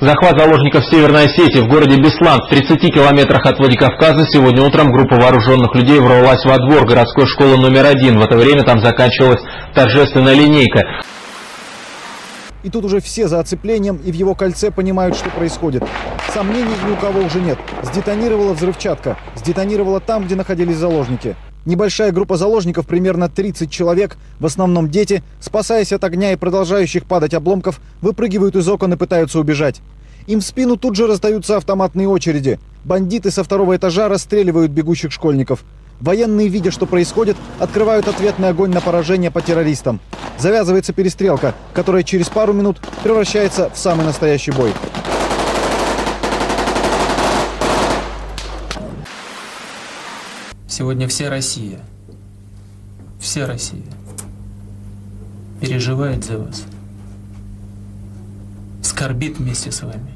[0.00, 5.16] Захват заложников Северной Осетии в городе Беслан в 30 километрах от Владикавказа сегодня утром группа
[5.16, 8.18] вооруженных людей ворвалась во двор городской школы номер один.
[8.18, 9.40] В это время там заканчивалась
[9.72, 10.80] торжественная линейка.
[12.64, 15.84] И тут уже все за оцеплением и в его кольце понимают, что происходит.
[16.32, 17.58] Сомнений ни у кого уже нет.
[17.82, 19.16] Сдетонировала взрывчатка.
[19.36, 21.36] Сдетонировала там, где находились заложники.
[21.64, 27.32] Небольшая группа заложников, примерно 30 человек, в основном дети, спасаясь от огня и продолжающих падать
[27.32, 29.80] обломков, выпрыгивают из окон и пытаются убежать.
[30.26, 32.58] Им в спину тут же раздаются автоматные очереди.
[32.84, 35.64] Бандиты со второго этажа расстреливают бегущих школьников.
[36.00, 40.00] Военные, видя, что происходит, открывают ответный огонь на поражение по террористам.
[40.38, 44.72] Завязывается перестрелка, которая через пару минут превращается в самый настоящий бой.
[50.76, 51.78] Сегодня вся Россия,
[53.20, 53.84] вся Россия
[55.60, 56.64] переживает за вас,
[58.82, 60.14] скорбит вместе с вами,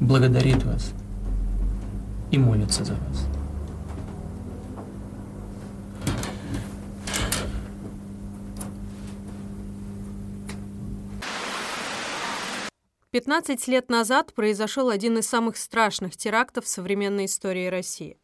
[0.00, 0.92] благодарит вас
[2.30, 3.26] и молится за вас.
[13.12, 18.16] 15 лет назад произошел один из самых страшных терактов в современной истории России.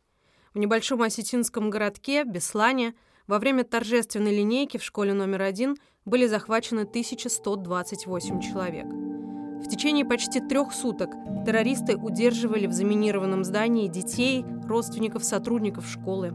[0.55, 2.95] В небольшом осетинском городке Беслане
[3.27, 8.87] во время торжественной линейки в школе номер один были захвачены 1128 человек.
[8.87, 11.11] В течение почти трех суток
[11.45, 16.31] террористы удерживали в заминированном здании детей, родственников, сотрудников школы.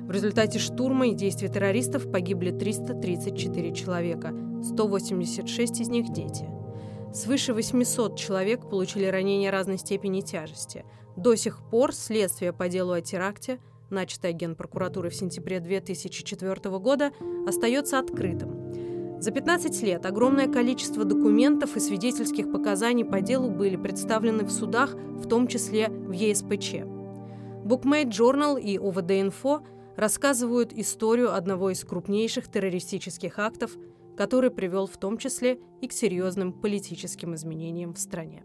[0.00, 6.63] В результате штурма и действий террористов погибли 334 человека, 186 из них– дети.
[7.14, 10.84] Свыше 800 человек получили ранения разной степени тяжести.
[11.16, 17.12] До сих пор следствие по делу о теракте, начатое Генпрокуратурой в сентябре 2004 года,
[17.46, 19.20] остается открытым.
[19.20, 24.94] За 15 лет огромное количество документов и свидетельских показаний по делу были представлены в судах,
[24.94, 26.82] в том числе в ЕСПЧ.
[27.64, 29.62] Bookmate Journal и ОВД-инфо
[29.96, 33.70] рассказывают историю одного из крупнейших террористических актов–
[34.16, 38.44] который привел в том числе и к серьезным политическим изменениям в стране.